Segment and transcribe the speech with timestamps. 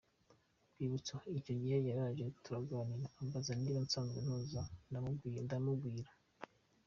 [0.73, 6.11] Rwibutso: Icyo gihe yaraje turaganira ambaza niba nsanzwe ntoza, ndamubwira.